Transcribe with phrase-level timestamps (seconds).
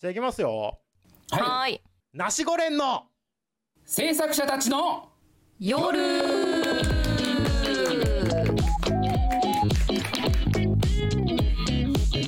[0.00, 0.78] じゃあいきますよ。
[1.32, 1.82] はい。
[2.14, 3.06] ナシゴレンの
[3.84, 5.08] 制作者たちの
[5.58, 5.98] 夜。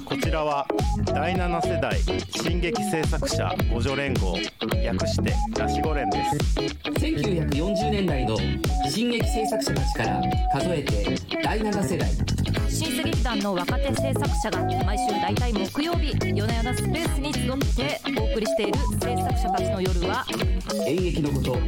[0.05, 0.67] こちらは
[1.15, 1.97] 第7世代
[2.43, 4.37] 進撃制作者五助連合
[4.83, 6.59] 略してナシゴレンです。
[6.59, 8.37] 1940年代の
[8.89, 10.21] 進撃制作者たちから
[10.53, 11.15] 数えて
[11.45, 12.11] 第7世代
[12.81, 20.25] 新世劇団の若手制作者が毎週大体木曜日夜な夜なスペースに集ってお送りしている制作者たちの夜は。
[20.87, 21.59] 演劇のこと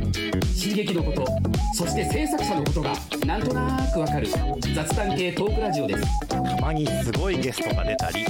[0.54, 1.26] 進撃のこと
[1.74, 2.94] そして制作者のことが
[3.26, 4.26] なんとなくわかる
[4.74, 6.28] 雑談系トークラジオです。
[6.28, 8.24] たまにすごいゲストが出たり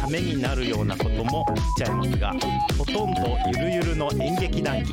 [0.00, 2.32] ためになるようなことも言っちゃいますが
[2.76, 4.90] ほとんどゆるゆるの演劇談義。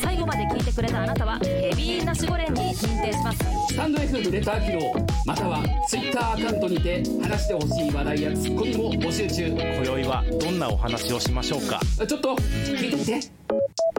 [0.00, 3.38] 最後まで聞いてくれたあなたはヘビーなしごれんに認定します。
[3.68, 9.46] スタンド FM レター機能または Twitter アカウントにて話してほしい話題やツッコミも募集中。
[9.48, 11.80] 今宵はどんなお話をしましょうか？
[12.06, 13.20] ちょっと聞いてみて。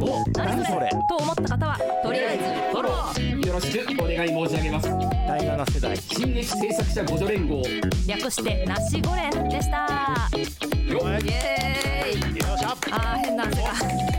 [0.02, 0.90] お何それ？
[1.10, 3.48] と思った方はとりあえずフォロー。
[3.48, 4.02] よろしく。
[4.02, 4.90] お願い申し上げます
[5.28, 5.98] 第7世代。
[5.98, 7.62] 進撃制作者互助連合。
[8.08, 9.78] 略してなしごれんでした。
[10.92, 12.76] よっイエーイよっしゃ。
[12.92, 13.68] あー変な汗が。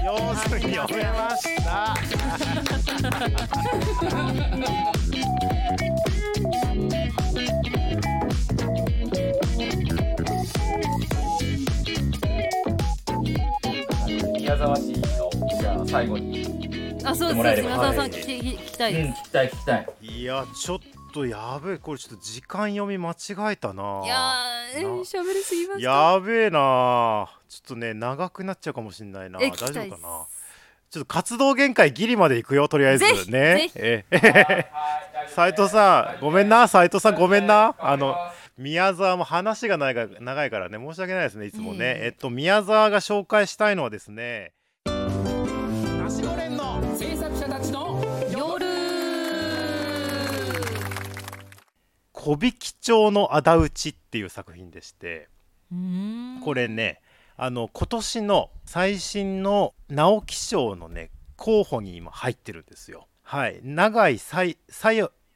[0.05, 1.95] よーし読めました
[14.65, 17.34] 沢氏のじゃあ最後にあそうです。
[17.34, 17.69] そうもらえれば。
[17.69, 19.87] です宮沢さんはい聞き聞きたいです、聞きたい聞きたい。
[20.01, 20.79] いやちょっ
[21.12, 24.01] とやべえこれちょっと時間読み間違えたな。
[24.05, 29.39] いやーな喋りすぎましたやべえなちょっとね長くなっちゃうかもしんないな。
[29.42, 30.27] え大丈夫かな？
[30.91, 33.20] ちょっと活動限界ギリまで行くよとりあえずね。
[33.31, 34.05] ぜひえ
[35.29, 36.69] 斉藤さんごめんな。
[36.69, 37.75] 斉藤さんごめんな。
[37.79, 38.17] あの
[38.57, 42.05] 宮沢も話が長いから長いからね申し訳ないですねいつもね、いえいえ。
[42.07, 44.53] えっと宮沢が紹介したいのはですね。
[44.87, 48.65] ナシゴレンの制作者たちの夜。
[52.13, 55.29] 小引町の仇討ちっていう作品でして。
[56.45, 57.01] これね
[57.37, 63.09] あの今年の最新の直木賞のね候補に今入ってるんですよ。
[63.23, 64.59] はい、永井さい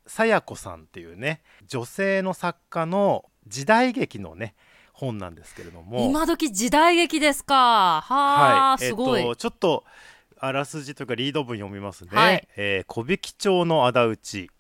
[0.08, 4.54] さやさや子さんっていうね女性の作家の時代劇のね
[4.92, 6.04] 本なんですけれども。
[6.04, 8.00] 今時時代劇ですか。
[8.00, 9.84] はあ、はい、すごい、えっとちょっと
[10.40, 12.10] あらすじというかリード文読みますね。
[12.12, 12.48] はい。
[12.56, 14.50] えー小引町の仇討ち。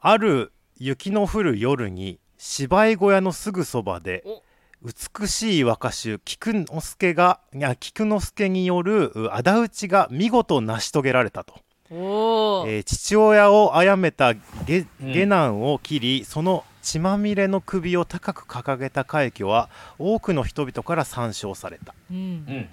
[0.00, 4.42] ある雪の降る夜に芝居小屋のすぐそばでお。
[4.80, 11.54] 美しい若衆菊之助がいや菊之助によるう仇討ちが見事成し遂げられたと、
[11.90, 12.68] おー。
[12.68, 21.94] えー父親を殺めた下男を切り、その血まみれの首を高く掲げた快挙は多くの人々から参照された。
[22.10, 22.16] うん。
[22.16, 22.68] うん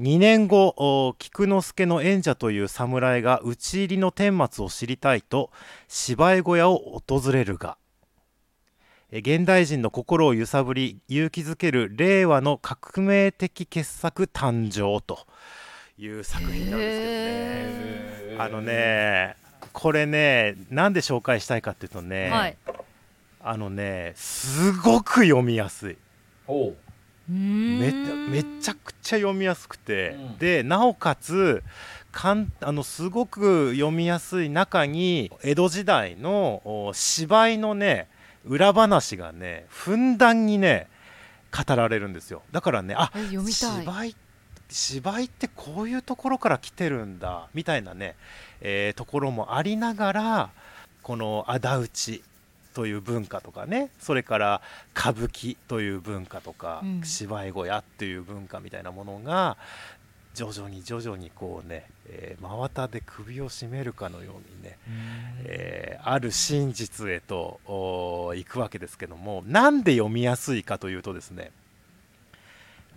[0.00, 5.50] 2年後お菊之助の縁者という侍が討ち入りの顛末を知りたいと
[5.86, 7.76] 芝居小屋を訪れるが
[9.10, 15.26] え現代人の心を揺さぶり勇気づける令和の革命的傑作誕生と
[15.98, 18.36] いう作品なんですけどね。
[18.38, 19.36] あのね
[19.72, 22.56] これねなんで紹介したいかっていうとね、はい。
[23.44, 25.96] あのねすごく読みやすい。
[27.28, 30.38] めめちゃくちゃ読みやすくて、うん。
[30.38, 31.62] でなおかつ
[32.10, 38.08] かんあのすごく読みやすい中に江戸時代のお芝居のね
[38.44, 40.88] 裏話がねふんだんにね
[41.50, 42.42] 語られるんですよ。
[42.50, 43.10] だからねあ
[43.48, 44.16] 芝居
[44.72, 48.16] 芝居ってこういうところから来てるんだみたいなね、
[48.60, 50.50] えーところもありながら
[51.02, 52.22] この仇討ち
[52.74, 54.62] という文化とかねそれから
[54.96, 57.00] 歌舞伎という文化とか、うん。
[57.04, 59.56] 芝居小屋っていう文化みたいなものが
[60.34, 64.78] 徐々に徐々にこうね、えー真綿で首を絞めるかのようにね、
[65.44, 71.52] えーある真実へと行くわけですけどもなんで読みやすいかというとですね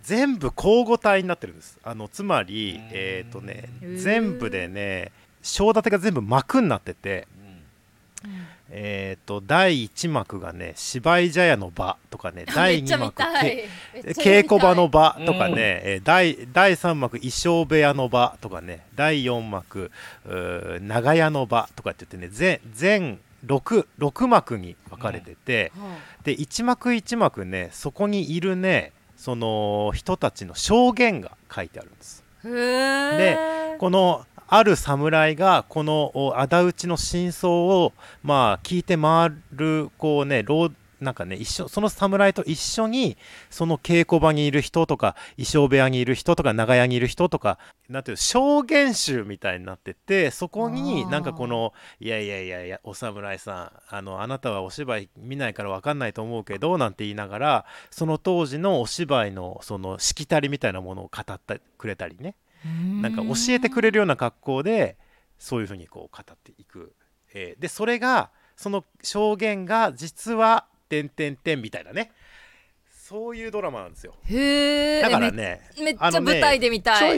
[0.06, 1.80] 全部交互体になってるんです。
[1.84, 5.12] あのつまりえっ、とね全部でね
[5.42, 7.28] 章立てが全部幕になってて
[8.24, 8.46] うん。
[8.70, 13.68] えー、と第1幕がね芝居茶屋の場とかね 第2幕け
[14.44, 15.58] 稽古場の場とかね、うん。
[15.58, 19.92] えー第第3幕衣装部屋の場とかね第4幕
[20.26, 25.72] うー長屋の場とかって言ってね全全 6, 6幕に分かれてて、
[26.24, 28.92] で1幕1幕ねそこにいるね
[29.26, 32.24] その人たちの証言が書いてあるんです。
[32.44, 33.40] で
[33.80, 37.92] このある侍がこのお仇討ちの真相を
[38.22, 40.44] まあ聞いて回るこうね
[41.02, 43.18] なんかね一緒その侍と一緒に
[43.50, 47.58] その稽古場にいる人とか衣装部屋にいる人とか長屋にいる人とか
[47.90, 62.36] なんていうの証言集みたいになっててそこになんかこの「いやいやいやいやお侍さんあのあなたはお芝居見ないから分かんないと思うけど」なんて言いながらその当時のお芝居のそのしきたりみたいなものを語ってくれたりね。
[63.02, 64.98] なんか教えてくれるような格好で
[65.38, 66.96] そういうふうにこう語っていく、
[67.34, 70.66] えーでそれがその証言が実は
[70.96, 72.12] 「てんてんてん」みたいなね。
[72.88, 74.16] そういうドラマなんですよ。
[74.26, 77.00] へえだからねめめっちゃ舞台で見たい。
[77.00, 77.16] ちょ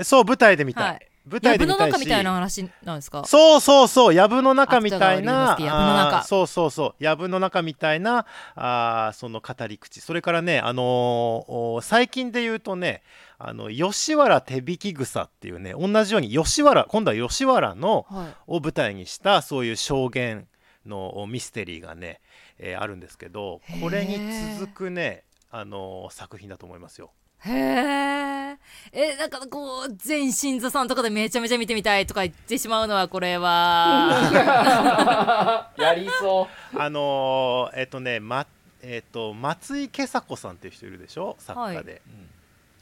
[0.00, 1.08] いそう舞台で見たい、はい。
[1.28, 1.92] 舞台で見たいし。
[1.92, 3.24] 中みたいな話なんですか？
[3.24, 8.26] そうそうそう藪の中みたいなあーそうそうそう藪の中みたいな
[8.56, 10.00] あーその語り口。
[10.00, 13.02] それからねあのーお最近で言うとね
[13.38, 18.34] あの吉原手引き草っていうね同じように吉原今度は吉原のはい。
[18.48, 20.48] を舞台にしたそういう証言
[20.86, 22.20] のミステリーがね、
[22.58, 24.18] えーあるんですけどこれに
[24.58, 27.10] 続くねあのー作品だと思いますよ。
[27.44, 28.56] へえ
[28.92, 35.70] えなんかこう全身座さんとかでめちゃめちゃ見てみたいとか言ってしまうのはこれは。
[35.76, 36.48] やりそ
[36.78, 38.46] あのーえっ、とね、ま
[38.82, 41.36] えっと松井恵佐子さんっていう人いるでしょ？
[41.38, 42.28] 作家で、う、うん。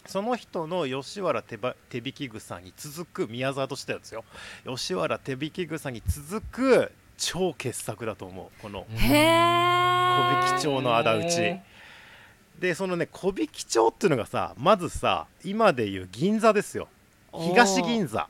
[0.06, 4.24] その人の吉原手ば手引き草に続く宮沢としてはですよ。
[4.66, 8.86] 吉原手引き草に続く超傑作だと思うこの。
[8.90, 11.60] 小引町の仇討ち。
[12.58, 16.88] でそのね小引町っていうのがさまずさ今でいう銀座ですよ。
[17.32, 18.28] 東銀座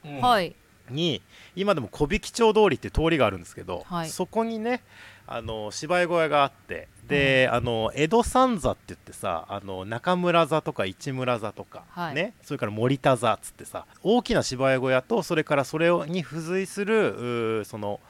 [0.91, 1.23] に
[1.57, 4.09] 今でも小引町通りっていう通りがあるんですけど、はい。
[4.09, 4.83] そこにね
[5.27, 12.15] あの芝居小屋があってで、あの江戸三座って言ってさあの中村座とか市村座とか、はい。
[12.15, 18.01] ね、それから森田座っつってさ大きな芝居小屋とそれからそれをに付随するその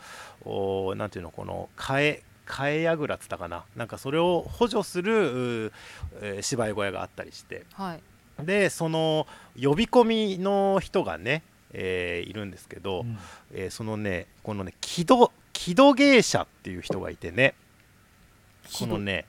[0.45, 3.65] おーなんていうのこの替え替え櫓っつったかな。
[3.77, 5.73] なんかそれを補助する
[6.21, 7.65] えー芝居小屋があったりして。
[7.75, 8.03] はい。
[8.45, 9.27] でその
[9.61, 10.05] 呼び込
[10.37, 11.43] みの人がね、
[11.73, 13.19] えーいるんですけど、うん。
[13.53, 17.55] えーそのねこのね木戸木戸芸者っていう人がいてね。
[18.79, 19.27] このね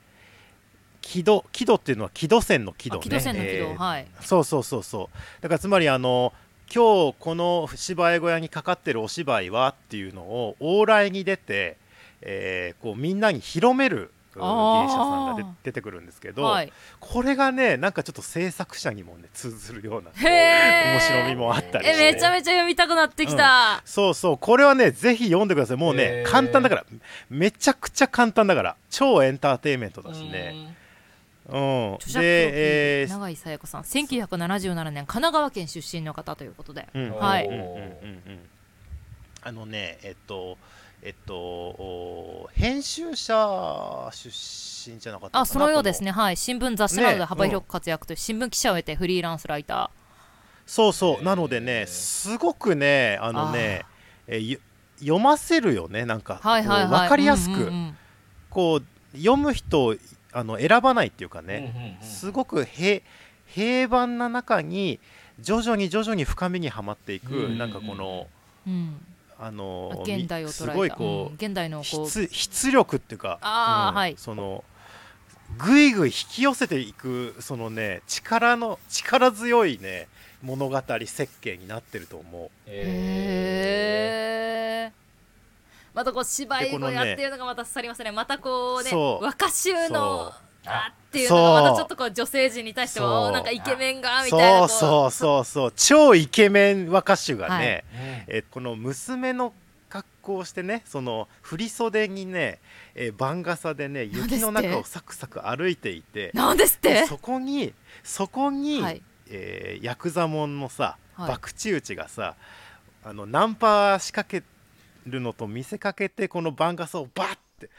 [1.01, 2.99] 木戸木戸っていうのは木戸線の木戸ね。
[2.99, 4.07] あ木戸線の木戸、えーはい。
[4.21, 5.41] そうそうそうそう。
[5.41, 6.31] だからつまりあの
[6.73, 11.75] 今日この芝居小屋にかかってるお芝居はっていうのを往来に出て、
[12.21, 16.71] えーこうみんなに広めるうん芸者さんがで出てくるんですけど、はい。
[17.01, 22.07] これがねなんかちょっと制作者にもね通ずるような面白みもあったりして。
[22.07, 24.37] えめちゃめちゃ読みたくなってきた、そうそう。
[24.37, 25.77] これはねぜひ読んでください。
[25.77, 26.85] もうね簡単だから。
[27.29, 28.77] めちゃくちゃ簡単だから。
[28.89, 30.77] 超エンターテインメントだしね
[31.49, 31.93] うん。
[31.95, 37.11] 著者で、えー永井紗耶子さん1977年神奈川県出身の方ということで、うん。
[37.11, 37.45] はい。
[37.47, 38.39] うんうんうんうん
[39.43, 40.55] あのねえっと
[41.01, 44.29] えっとお編集者出
[44.91, 46.11] 身じゃなかったかなあそのようですね。
[46.11, 46.37] はい。
[46.37, 49.89] 新聞雑誌などでね幅広く活躍という新聞記者を得てフリーランスライタ
[50.67, 51.23] そうそう。
[51.23, 53.83] なのでねすごくねあのね
[54.27, 54.39] えー。
[54.39, 54.61] ゆ
[54.99, 56.39] 読ませるよねなんか。
[56.43, 56.83] ーはいはいはい。
[56.83, 57.97] こうわかりやすく、うんうんうん
[58.51, 59.95] こう読む人を
[60.33, 63.01] あの選ばないっていうかね、ねすごく平
[63.47, 64.99] 平凡な中に
[65.39, 68.27] 徐々に徐々に深みにはまっていく、うんなんかこの、
[68.67, 69.01] うん。
[69.39, 70.75] あの現代をみす捉えた。
[70.75, 72.07] ごいこう、うん現代のこう。
[72.07, 74.15] 筆筆力っていうかあーはい。
[74.17, 74.63] その
[75.57, 80.07] ぐいぐい引き寄せていくそのね力の力強いね
[80.41, 82.49] 物語設計になってると思う。
[82.67, 85.00] へえ
[85.93, 88.11] またこう芝居でこのね小屋っていうのがまた刺さりますね。
[88.11, 90.31] またこうね若衆の
[90.65, 95.73] あっていうのがまたちょっとこう女性陣に対してはおなんかイケメンがみたいなそうそうそうそう。
[95.75, 98.25] 超イケメン若手がね、はい。
[98.27, 99.53] えこの娘の
[99.89, 102.59] 格好をしてねその振袖にね、
[102.95, 107.05] えー番傘でね雪の中をサクサク歩いていてなんですって？
[107.07, 109.01] そこにそこに、はい。
[109.29, 111.31] えーヤクザモンのさはい。
[111.31, 112.35] 博打打ちがさ
[113.03, 114.45] あのナンパ仕掛け
[115.05, 117.69] るのと見せかけてこの番傘をバッて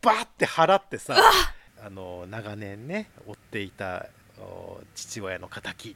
[0.00, 1.16] バッて払ってさ
[1.84, 4.06] あの長年ね追っていた
[4.40, 5.90] お父親の敵。
[5.90, 5.94] っ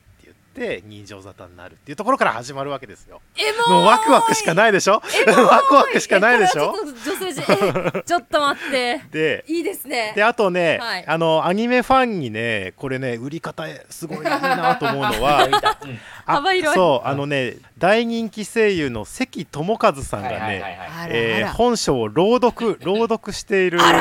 [0.57, 3.21] て人情沙汰になるっていうところから始まるわけですよ。
[3.37, 5.03] エもうワクワクしかないでしょ？
[5.51, 6.73] ワクワクしかないでしょ？
[6.75, 9.03] ちょっと女性陣えちょっと待って。
[9.13, 10.13] でいいですね。
[10.17, 11.05] であとね、はい。
[11.07, 15.47] あのアニメファンにねこれね売り方すごいいいなと思うのは
[16.27, 16.75] 幅広い。
[16.75, 20.89] そうあのね大人気声優の関智和さんがね、はいはいはいはい。
[21.05, 23.93] あらえーあら本書を朗読朗読しているのが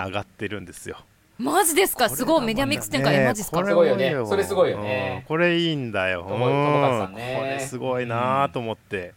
[0.00, 0.98] ね上がってるんですよ。
[1.38, 2.08] マジですか？
[2.08, 2.44] すごい。
[2.46, 3.64] メディアミックス展開、ねマジですか？
[3.66, 4.14] すごいよね。
[4.14, 5.18] もそれすごいよね。
[5.22, 5.26] うん。
[5.26, 6.24] これいいんだよ。
[6.28, 7.36] ともうんさんね。
[7.38, 9.14] これすごいなと思って、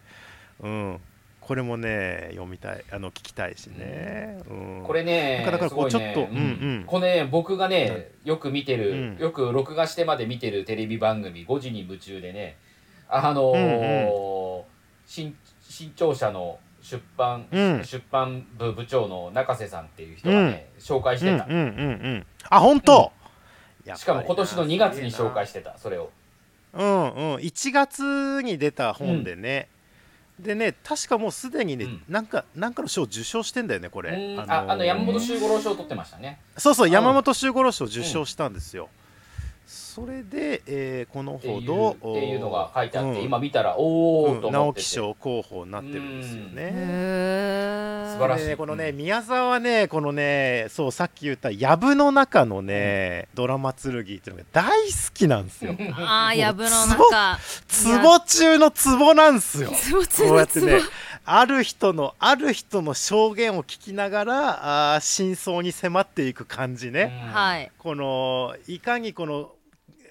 [0.62, 1.00] うん、
[1.42, 2.84] これもね読みたい。
[2.92, 6.40] あの聞きたいしね、うん、これねだからこうちょっとうんう
[6.82, 6.84] ん。
[6.88, 9.18] これね僕がねよく見てる、うん。
[9.18, 12.58] よく録画してまで見てるテレビ番組5時に夢中でね
[13.08, 14.64] あのー
[15.06, 17.84] 新新潮社の出版、うん。
[17.84, 21.66] 出版部部長の中瀬さんっていう人がね、紹介してた、うんうんうんう
[22.20, 22.26] ん。
[22.50, 23.12] あ本当、やっぱ
[23.84, 23.98] りな。
[23.98, 26.10] しかも今年の2月に紹介してたそれを。
[26.74, 27.36] うんうん。
[27.36, 29.68] 1月に出た本でね、
[30.40, 32.04] でね確かもうすでにね、うん。
[32.08, 34.36] なんかなんかの賞受賞してんだよねこれ、うん。
[34.38, 34.54] のー。
[34.54, 36.40] ああの山本周五郎賞を取ってましたね。
[36.56, 36.94] そうそううん。
[36.94, 38.88] 山本周五郎賞受賞したんですよ、
[39.68, 43.26] それで、えーこのっていうほどっていうのが書いてあって、うん。
[43.26, 48.44] 今見たらおおうん直と思ってて、木賞候補になってるんですよね、素晴らしい。
[48.46, 55.76] でねこのね、うん宮沢はねこのねそうさっき言った「藪の中のね、ドラマ剣」っていうのが大好きなんですよ。
[55.98, 57.38] あーやぶの中。
[57.84, 59.70] 壺中の壺なんですよ。
[60.28, 60.80] こうやってね
[61.26, 67.72] ある人のある人の証言を聞きながらあー真相に迫っていく感じね、うんはい。
[67.78, 69.52] このいかにこの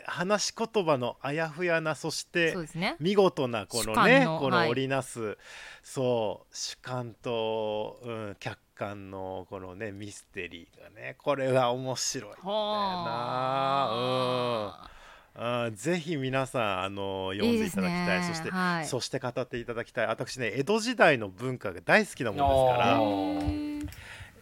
[0.06, 2.54] 話し言葉のあやふやなそして
[3.00, 5.36] 見事なこのねこの織りなす、
[5.82, 13.00] そう主観と、うん、客観のこのねミステリーがねこれが面白いんだよは
[15.34, 18.20] なうん、うん、ぜひ皆さんあの読んでいただきたい。
[18.20, 18.26] ね。
[18.28, 18.86] そして、はい。
[18.86, 20.06] そして語っていただきたい。
[20.06, 23.96] 私ね江戸時代の文化が大好きなものですから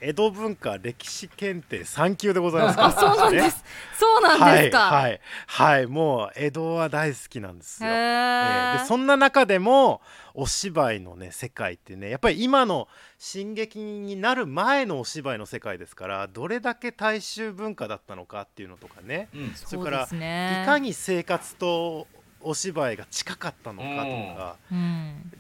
[0.05, 2.81] 江戸文化歴史検定3級でございます。
[2.81, 3.65] あそうなんです。
[3.99, 4.79] そうなんですか。
[4.91, 7.89] はいはい、はい、もう江戸は大好きなんですよ。
[7.89, 10.03] へえーーでそんな中でも
[10.35, 12.87] お芝居のね世界ってねやっぱり今の
[13.19, 19.29] 進撃になる前のお芝居の世界ですからどれだけ大衆文化だったのかっていうのとかね。
[19.35, 19.53] うん。
[19.55, 20.61] それからね。
[20.65, 22.07] いかに生活と
[22.43, 25.33] お芝居が近かったのかとか、うん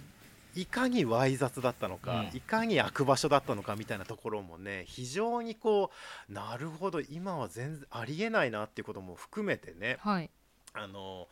[0.55, 2.37] いかにわい雑だったのか、うん。
[2.37, 5.91] いかに悪場所だったのかみたいなところもね非常にこ
[6.29, 10.31] うなるほど今は全然ありえないなっていうことも含めてねはい。
[10.73, 11.29] あの、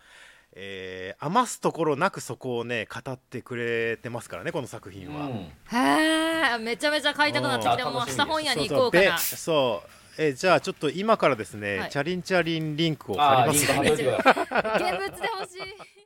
[0.52, 5.26] えー余すところなくそこをね語ってくれてますからねこの作品は。
[5.26, 5.33] うん。
[5.33, 11.91] へえめちゃめちゃ買いたくなってきてうんもう明日本屋に行そうそうべこうかなそうえーじゃあちょっと今からですね、はい。
[11.91, 16.01] チャリンチャリンリンクをあ貼りますのでーリンク貼っといてください現物で欲し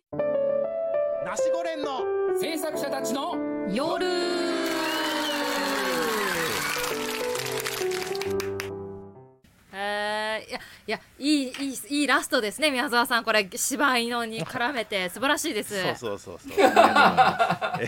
[1.26, 3.34] ナシゴレンの制作者たちの
[3.68, 4.55] 夜。
[10.56, 13.24] やいやいいいいいいラストですね宮沢さん。
[13.24, 15.08] これ芝居のに絡めて。
[15.10, 15.82] 素晴らしいです。
[15.82, 16.68] そうそうそうそう。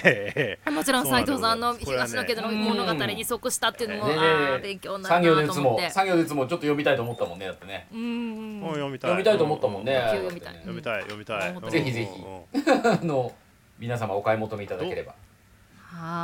[0.04, 0.70] ええ。
[0.70, 5.82] もちろん斉藤さんの東野家の物語に即したっていうのも、ねねあーね勉強になるなと思って。
[5.82, 7.88] 熱も産業熱もちょっと読みたいと思ったもんねだってね。
[7.92, 8.60] うん。
[8.60, 9.10] もう読みたい。
[9.10, 10.00] 読みたいと思ったもんね。
[10.12, 11.02] 急読みたい読みたい。
[11.02, 11.52] 読みたい。
[11.52, 11.70] うん。
[11.70, 12.08] ぜひぜ
[13.02, 13.04] ひ。
[13.06, 13.32] の
[13.78, 15.12] 皆様お買い求めいただければ。
[15.12, 15.27] はい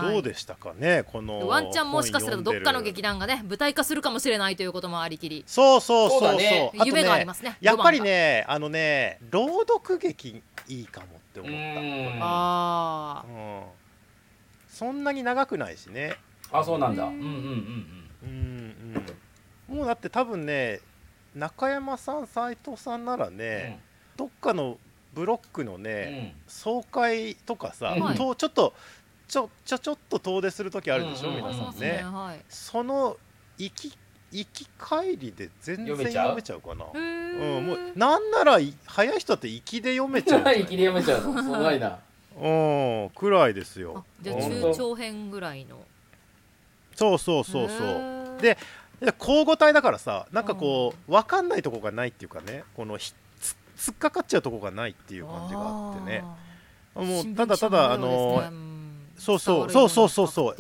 [0.02, 5.44] どうでしたかねこのワンチャンもしかするとどっかの劇団団がね舞台化するかもしれないということもありきり。
[5.46, 6.38] そうそうそうそうそう。
[6.38, 6.72] だね。
[6.84, 7.56] 夢がありますね。
[7.60, 11.56] やっぱりねあのね朗読劇いいかもって思った。
[11.56, 12.18] うん。
[12.20, 13.62] あうん。
[14.68, 16.16] そんなに長くないしね。
[16.50, 17.04] あそうなんだ。
[17.04, 17.14] うん。
[17.14, 17.26] うんうん
[18.22, 19.04] うん
[19.68, 19.76] うん。
[19.76, 20.80] もうだって多分ね
[21.34, 23.36] 中山さん斉藤さんならうん。
[23.36, 23.80] ね、
[24.16, 24.78] どっかの
[25.14, 25.82] ブロックのうん。
[25.82, 28.16] ね、総会とかさ、はい。
[28.16, 28.74] とちょっと
[29.28, 31.96] ちょちょちょっと遠出する時あるでしょ、うんうんあ皆さんね。
[31.98, 32.40] ねはい。
[32.48, 33.16] その
[33.58, 33.96] 行き
[34.32, 36.36] 行き帰りで全然読めちゃう？
[36.36, 36.84] 読めちゃうかな。
[36.92, 40.40] うん、もうなんならい早い人って行きで読めちゃう。
[40.40, 41.42] んじゃない息で読めちゃうの？
[41.42, 41.98] すごいな。
[42.36, 42.48] う
[43.06, 45.80] んくらいですあよじゃあうん中長編ぐらいの。
[46.96, 48.40] そうそうそうそう。
[48.40, 48.58] で
[49.00, 56.24] で交互体だからさなんかこう分かんないとこがないっていうかねこのひつ突っかかっちゃうとこがないっていう感じがあってね。
[56.94, 58.73] もうただただあのねん
[59.18, 59.70] そうそう。
[59.70, 60.56] そうそうそうそう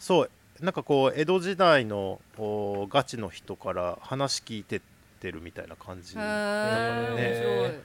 [0.00, 0.30] そう。
[0.60, 4.80] なんかこう江戸時代のおガチの人から話聞いてっ
[5.20, 6.14] てるみたいな感じ。
[6.14, 7.82] へだーね。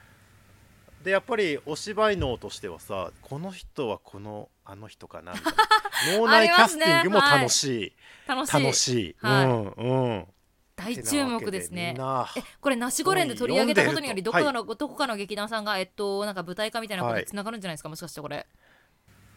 [1.04, 6.18] でやっぱりお芝居能としてはさこの人はこのあの人かなみたいな。
[6.18, 7.94] 脳内キャスティングも楽しい。
[8.26, 8.64] 楽しい。
[8.64, 9.46] 楽しい、はい。
[9.46, 10.28] うんうん。
[10.76, 11.96] 大注目ですね。
[12.36, 18.48] えこれナシゴレンで取り上げたことによりどこかの、どこかの劇団さんがえっとなんか舞台化みたいなことはいにつながるんじゃないですか、もしかしてこれ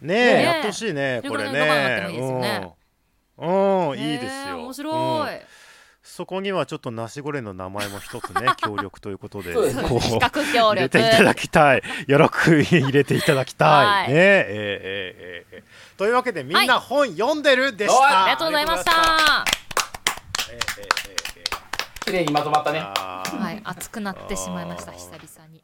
[0.00, 2.14] ねえやってほしいねこれね。
[3.38, 4.58] うん、うん、いいですよ。
[4.58, 5.40] 面白い、うん。
[6.02, 9.54] そこにはちょっとナシゴレンの名前も一つね 協力ということで。
[9.54, 9.64] こう
[10.00, 11.82] 入れ力ていただきたい。
[12.06, 14.10] よろく入れていただきたはい。
[14.10, 15.64] いねええええええ
[15.96, 18.92] というわけでみんな本読んでるでした、はいありがとうございました。
[20.50, 22.04] ええええええ。
[22.04, 22.80] 綺麗にまとまったね。
[22.80, 24.92] はい熱くなってしまいました。
[24.92, 25.55] 久々に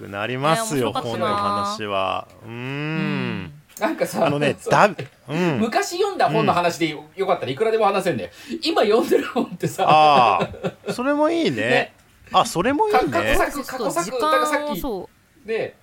[0.00, 2.28] くなりますよ、ね面白かった本なの話は。
[2.44, 3.52] うーん。
[3.78, 4.90] なんかさあのねだ
[5.28, 5.58] うん。
[5.60, 8.30] 昔読んだ本の話でよよかったらいくらでも話せんだよ。
[8.62, 9.84] 今読んでる本ってさ。
[9.88, 10.42] あ
[10.86, 11.56] あそれもいいね。
[11.56, 11.94] ね。
[12.32, 15.08] あそれもいいか過去ね作過去作時だからさっき間をそ
[15.44, 15.76] で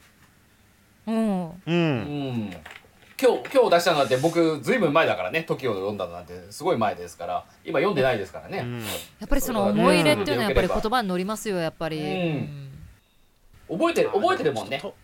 [1.07, 1.47] ううん。
[1.47, 1.99] ううん。
[2.49, 2.57] ん
[3.19, 5.43] 今日今日出したのなんて僕ずいぶん前だからね。
[5.47, 7.45] TOKIO を読んだのなんてすごい前ですから。
[7.65, 8.79] 今読んでないですからね、うん。
[8.79, 8.85] や
[9.25, 12.66] っぱりその思い入れっていうのはやっぱり言葉に乗りますよやっぱり、うん
[13.69, 14.79] 覚えてる覚えてるもんね。
[14.79, 14.95] と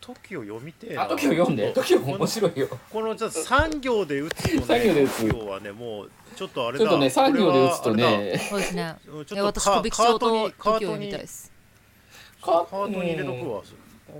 [0.00, 1.72] TOKIO 読みてあ TOKIO 読んで。
[1.72, 2.68] TOKIO 面白いよ。
[2.90, 6.84] このじゃあ産業で打つとね産業で打つはねもうちょっとあれだ。
[6.84, 8.40] ちょっとね産業で打つとね。
[8.48, 8.82] そうですね。
[8.82, 11.52] だちょっとカ私小引町とカートにみたいです。
[12.40, 13.62] カカートに入れとくわ。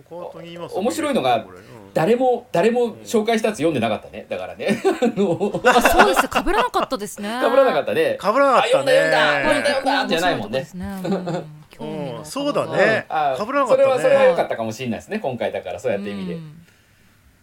[0.08, 1.46] カートに言います面白いのが
[1.94, 4.26] 誰も誰も紹介したやつ読んでなかったね。
[4.28, 4.82] だからね。
[4.84, 5.60] あの。
[5.64, 6.24] あそうです。
[6.24, 7.28] よ被らなかったですね。
[7.40, 8.14] かぶらなかったね。
[8.14, 8.98] かぶらなかったね。
[8.98, 10.06] あ読んだ読んだ。
[10.08, 10.66] じゃないもんね
[12.26, 13.06] そうだね。
[13.08, 13.88] あかぶらなかったね。
[13.88, 16.34] それはそれは良かったかもしれないですね今回だからそうやって意味で。
[16.34, 16.66] うん。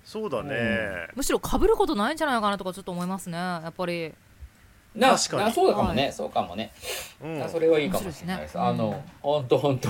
[0.05, 1.07] そうだね。
[1.15, 4.13] むしろ被ることないんじゃないかなとかちょっと思いますねやっぱり。
[4.95, 5.43] な確かに。
[5.45, 6.71] なそうだかもねそうかもね。
[7.23, 7.41] うん。
[7.41, 8.55] あそれはいいかもしれないです。
[8.57, 8.63] ね。
[8.63, 9.89] あの、ほんとほんと。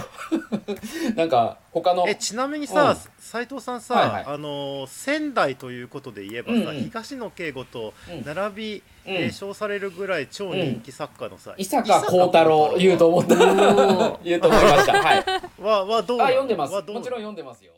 [1.16, 2.08] なんか、他の。
[2.08, 2.98] えちなみにうさん。
[3.20, 4.24] 斉藤さんはいさはい。
[4.26, 6.84] あのー仙台ということで言えばさうんうん。
[6.84, 13.36] 東野圭吾とうん並びうんえー称されるぐらい超人気作家のさ伊坂幸太郎言うと思った。
[13.36, 14.94] お言うと思いました。
[14.94, 15.26] はい。
[15.62, 16.74] ははどうあ、読んでます。
[16.74, 17.74] はどうもちろん読んでますよ。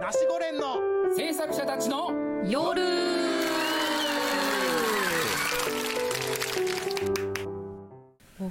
[0.00, 0.76] ナシゴレンの
[1.16, 2.10] 制作者たちの
[2.46, 2.80] 夜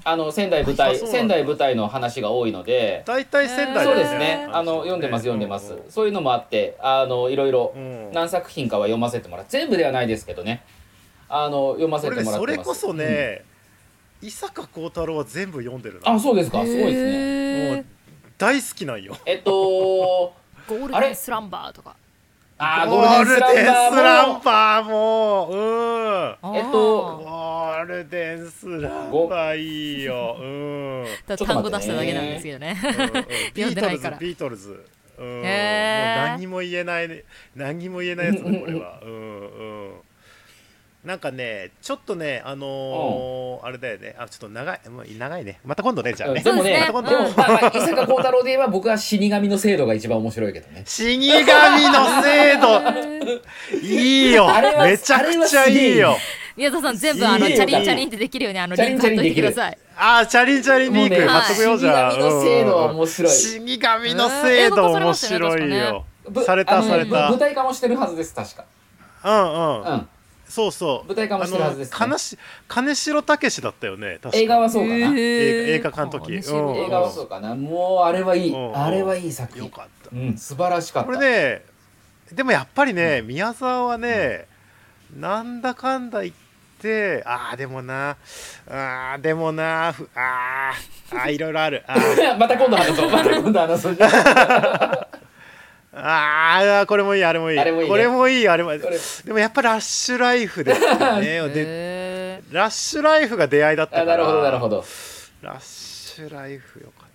[0.03, 3.03] あの、仙台舞台、仙台舞台の話が多いので。
[3.05, 4.47] 大体仙台だそうですね。
[4.51, 5.83] あの、読んでます、読んでますう。
[5.89, 7.79] そういうのもあって、あの、いろいろう。
[7.79, 10.61] ん何作品かは読ませてもらって、全部ではないですけどね。
[11.29, 12.39] あの、読ませてもらってます。
[12.39, 12.97] それこそうん。
[12.97, 13.45] ね
[14.21, 16.11] 伊坂幸太郎は全部読んでるな。
[16.11, 16.65] あ、そうですか。
[16.65, 17.75] すごいですね。
[17.75, 17.85] もう
[18.37, 19.15] 大好きなんよ。
[19.25, 19.51] えっと。
[20.67, 21.95] ゴールデンスランバーとか。
[22.57, 25.47] あー、ゴールデンスランバーも。
[26.43, 26.55] うん。
[26.55, 30.35] えっとゴールデンスランバーいいよ。
[30.37, 31.05] うん。
[31.37, 32.77] 単語出しただけなんですけどね。
[33.53, 34.17] ビ 読んでートルズないから。
[34.17, 34.85] ビートルズ。
[35.17, 35.25] うん。
[35.25, 37.23] もう何にも言えないね
[37.55, 38.99] 何にも言えないやつだこれは。
[39.01, 39.88] うんうん
[41.03, 44.15] なんかねちょっとねあのーあれだよね。
[44.17, 44.79] あちょっと長い。
[44.89, 45.59] もう長いね。
[45.65, 46.41] また今度ねじゃあね。
[46.41, 50.83] でもね、そうでですねも、まあ、まあ、伊坂幸太郎で言えば、僕は死神の制度が一番面白いけどね。
[50.85, 53.79] 死神の制度。
[53.81, 54.49] いいよ。
[54.49, 56.17] あれはめちゃくちゃいいよ。
[56.57, 59.69] 宮田さん全部あのチャリンチャリンってできるようにあのチャリンリンク貼っといてくだチャさ。
[59.69, 61.27] いあーチャリンチャリンリーク。
[61.29, 62.11] 貼っとくよじゃあ。
[62.11, 63.31] 死神の制度は面白い。
[63.31, 66.05] 死神の制度面白いよ。
[66.29, 67.09] ぶされたされた。
[67.09, 68.65] ぶ舞台化もしてるはずです、確か。
[69.23, 69.83] うんうん。
[69.83, 70.09] うん。
[70.49, 74.95] そうそう舞台化もしてるはずですねあの金し金城武だったよね映画はそうかな。
[74.95, 75.15] へー
[75.75, 76.41] 映画監督映
[76.89, 77.55] 画はそうかな。
[77.55, 78.51] もう、あれはいい。
[78.51, 79.63] うんあれはいい作品。
[79.63, 81.05] よかったうん、素晴らしかった。
[81.07, 81.65] これね
[82.33, 84.47] でもやっぱりね、宮沢はね、
[85.15, 86.33] なんだかんだ言っ
[86.81, 88.17] てあーでもな
[88.67, 93.11] あーでもなふあーあーいろいろあるあー また今度話そう。
[93.11, 93.97] また今度話そう。
[95.91, 97.59] あーこれもいいあれもいい。
[97.59, 97.89] あれもいいね。
[97.89, 98.73] これもいいあれも。
[98.73, 101.49] いいこれでもやっぱラッシュライフですよね。
[101.49, 104.13] でへラッシュライフが出会いだったから。
[104.13, 104.85] あなるほど、なるほど。
[105.41, 107.09] ラッシュライフよかっ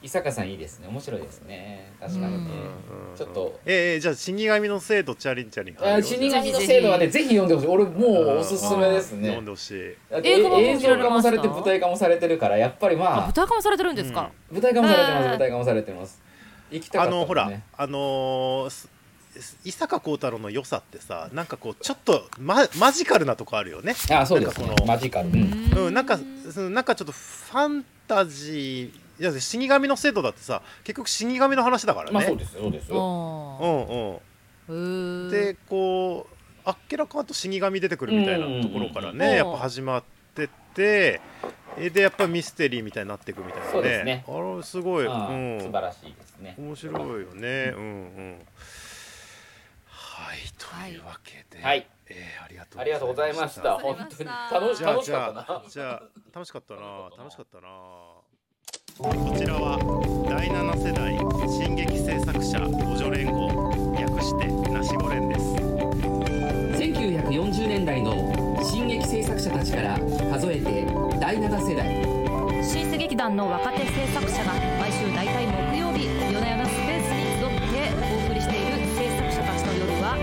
[0.00, 0.86] 伊坂さんいいですね。
[0.86, 1.92] 面白いですね。
[1.98, 2.28] 確かにね。
[2.36, 3.16] うんた、うん。
[3.16, 3.60] ちょっと。
[3.66, 5.76] えー、じゃあ死神の制度チャリンチャリン。
[5.80, 7.66] あ死神の制度はね、ぜひ読んでほしい。
[7.66, 9.28] 俺、もうおすすめですね。
[9.28, 9.44] 読ん。
[9.44, 9.96] でほしい。
[10.22, 13.20] 映像化もされて舞台化もされてるからやっぱりあまあ。
[13.22, 16.27] 舞台化もされてるんですか、舞台化もされてます舞台化もされてます
[16.70, 17.16] 行きたかったね。
[17.16, 18.88] あのほらあのーす
[19.64, 23.94] 伊坂幸太郎の良さってさなんかこうちょっとママジカルなとこあるよね。
[24.10, 24.66] あそうですね。
[24.66, 25.28] なんかこのマジカル。
[25.28, 25.72] うん。
[25.86, 26.18] うんなんか
[26.50, 34.20] そのなんかちょっとファンタジーいや死神の制度だってさ結局死神の話だからね、まあそうですよそうですよ。
[34.68, 35.30] あうんうん。
[35.30, 40.04] でこうあっけらかんと死神出てくるみたいなところからうんねやっぱ始まっ
[40.34, 41.20] てって
[41.76, 43.72] えでやっぱミステリーみたいになっていくみたいなね。
[43.72, 44.24] そうですね。
[44.26, 46.54] あれすごい、うん、素晴らしいですね。
[46.58, 47.72] 面白いよね。
[47.76, 48.46] うんうん。
[49.86, 51.86] はいというわけで、はい。
[52.10, 53.78] えーありがとうありがとうございました。
[53.78, 55.64] 本当に楽しじゃあ楽しじゃあかったな。
[55.68, 56.02] じゃあ
[56.34, 56.80] 楽しかったな。
[57.16, 57.68] 楽しかったな。
[58.98, 59.78] こちらは
[60.28, 61.14] 第7世代
[61.48, 65.44] 進撃制作者補助連合略してナシゴレンです。
[66.82, 68.12] 1940年代の
[68.64, 69.98] 進撃制作者たちから
[70.32, 70.87] 数えて
[71.28, 71.84] 第7世代。
[72.64, 80.16] 新世劇団の若手制作者が毎週大体木曜日夜な夜なスペースに集ってお送りしている制作者たちの夜は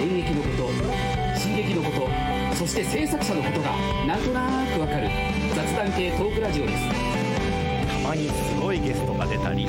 [0.00, 0.70] 演劇のこ
[1.34, 3.72] と進撃のことそして制作者のことが
[4.06, 5.10] なんとなくわかる。
[5.52, 6.84] 雑談系トークラジオです。
[8.04, 9.64] たまにすごいゲストが出たり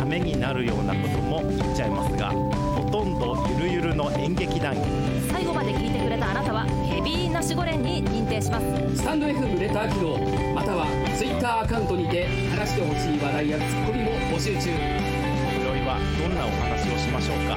[0.00, 4.86] 悲めになるようなことも言っちゃいますがほとんどゆるゆるの演劇談義
[5.30, 6.64] 最後まで聞いてくれたあなたは
[6.98, 8.66] ヘビーナシゴレンに認定します。
[8.96, 10.18] スタンド FM レター機能
[10.52, 10.84] または
[11.16, 14.66] Twitter アカウントにて話してほしい話題やツッコミも募集中。
[14.66, 17.54] 今宵はどんなお話をしましょうか？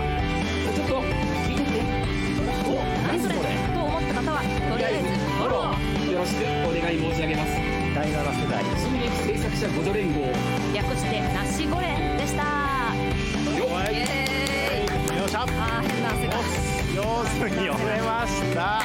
[0.77, 1.01] ちょっと
[1.49, 1.81] 聞いてみて。
[2.69, 3.33] お何それ？
[3.33, 6.13] と思った方はとりあえずフォロー。
[6.13, 7.57] よろしくお願い申し上げます。
[7.97, 8.61] 第7世代。
[8.77, 10.21] 新劇制作者互助連合。
[10.69, 12.10] 略してナシゴレン
[17.01, 18.83] 上手に読めました。